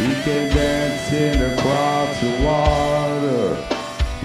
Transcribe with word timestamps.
He 0.00 0.14
came 0.22 0.48
dancing 0.48 1.42
across 1.52 2.20
the 2.22 2.32
water 2.42 3.48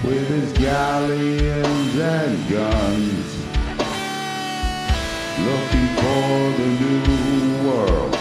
with 0.02 0.26
his 0.26 0.52
galleons 0.54 1.94
and 1.98 2.48
guns, 2.48 3.28
looking 5.38 5.88
for 6.00 6.52
the 6.56 6.68
new 6.80 7.68
world 7.68 8.16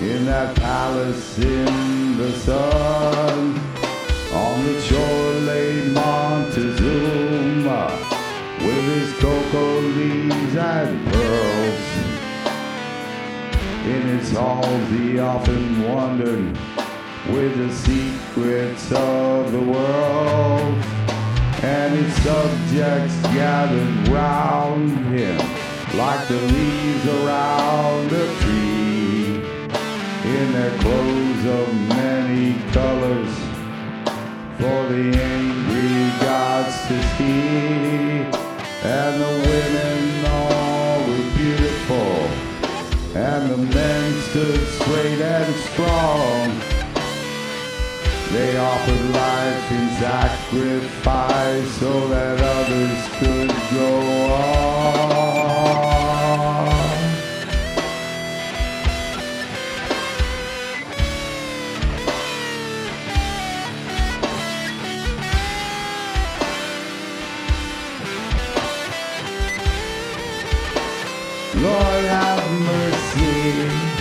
in 0.00 0.24
that 0.26 0.54
palace 0.54 1.36
in 1.38 2.16
the 2.16 2.30
sun. 2.38 3.58
On 4.32 4.64
the 4.64 4.80
shore 4.80 5.32
lay 5.50 5.88
Montezuma 5.88 6.70
with 8.60 8.84
his 8.94 9.12
cocoa 9.18 9.80
leaves 9.80 10.54
and 10.54 11.12
pearls. 11.12 11.84
In 13.84 14.02
its 14.16 14.30
halls 14.30 14.88
he 14.90 15.18
often 15.18 15.82
wondered 15.92 16.56
with 17.28 17.56
the 17.56 17.72
secrets 17.72 18.90
of 18.92 19.52
the 19.52 19.60
world. 19.60 20.74
And 21.62 21.94
his 21.94 22.14
subjects 22.22 23.14
gathered 23.34 24.08
round 24.08 24.90
him 25.14 25.38
like 25.96 26.26
the 26.28 26.40
leaves 26.40 27.06
around 27.06 28.12
a 28.12 28.40
tree 28.40 29.34
in 30.24 30.52
their 30.52 30.78
clothes 30.78 31.44
of 31.46 31.74
many 31.88 32.54
colors 32.72 33.34
for 34.56 34.88
the 34.92 35.18
angry 35.20 36.20
gods 36.24 36.76
to 36.88 37.02
see. 37.16 37.60
And 38.82 39.20
the 39.20 39.32
women 39.50 40.24
all 40.26 41.00
were 41.00 41.36
beautiful, 41.36 42.12
and 43.14 43.50
the 43.50 43.58
men 43.58 44.22
stood 44.22 44.66
straight 44.68 45.20
and. 45.20 45.69
They 48.32 48.56
offered 48.56 49.10
life 49.10 49.72
in 49.72 49.90
sacrifice 49.98 51.68
so 51.80 52.08
that 52.10 52.40
others 52.40 53.08
could 53.18 53.50
go 53.74 54.00
on. 54.30 54.70
Lord 71.60 72.04
have 72.04 72.50
mercy. 72.62 73.99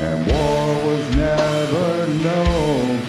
And 0.00 0.26
war 0.30 0.86
was 0.86 1.16
never 1.16 2.06
known. 2.06 3.00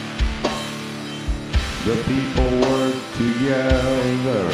The 1.85 1.95
people 2.09 2.49
worked 2.67 3.15
together, 3.15 4.45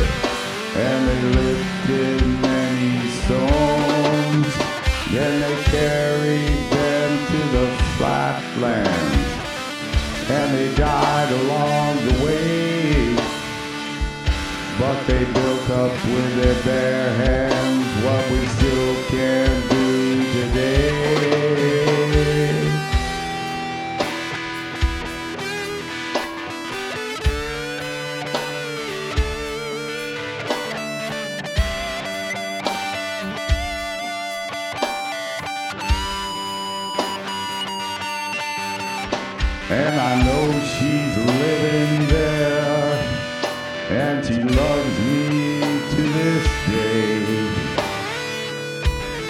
and 0.75 1.07
they 1.07 1.21
lifted 1.39 2.27
many 2.41 3.09
stones. 3.23 4.51
Then 5.11 5.39
they 5.39 5.63
carried 5.63 6.71
them 6.71 7.25
to 7.27 7.39
the 7.57 7.67
flatlands, 7.97 9.27
and 10.29 10.57
they 10.57 10.75
died 10.75 11.31
along 11.31 11.95
the 12.05 12.25
way. 12.25 13.15
But 14.77 15.07
they 15.07 15.23
built 15.23 15.69
up 15.69 15.91
with 15.91 16.43
their 16.43 16.63
bare 16.65 17.09
hands 17.25 18.03
what 18.03 18.29
we 18.29 18.45
still 18.47 18.95
can 19.07 19.69
do 19.69 19.74
And 39.67 39.99
I 39.99 40.23
know 40.23 40.51
she's 40.61 41.17
living 41.17 42.07
there, 42.07 42.93
and 43.89 44.23
she 44.23 44.39
loves 44.43 44.99
me 44.99 45.59
to 45.89 46.01
this 46.03 46.47
day. 46.69 47.49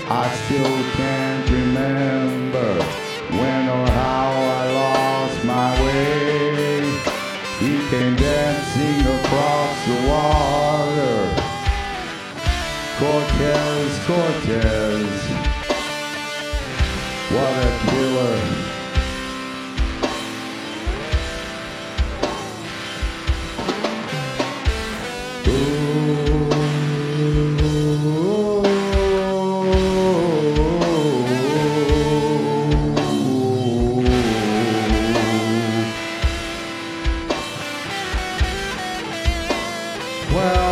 I 0.10 0.30
still 0.44 0.84
can't 0.98 1.50
remember 1.50 2.84
when 3.32 3.70
or 3.70 3.90
how 3.90 4.28
I 4.60 4.72
lost 4.74 5.46
my 5.46 5.72
way. 5.86 6.84
He 7.60 7.88
came 7.90 8.18
dancing 8.18 9.08
across 9.16 9.86
the 9.88 9.98
water. 10.10 11.18
Cortez, 13.00 14.00
Cortez, 14.06 15.30
what 17.32 17.54
a 17.64 17.72
killer. 17.90 18.65
Well, 40.36 40.65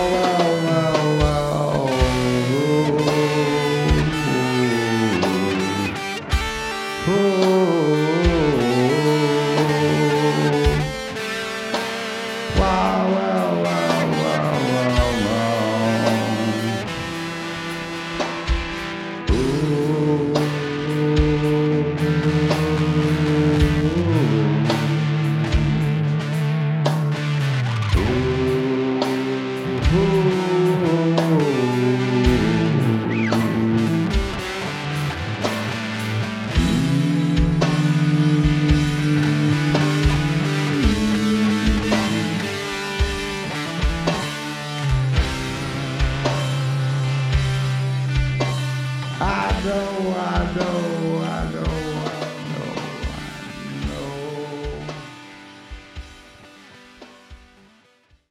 Know. 49.63 50.02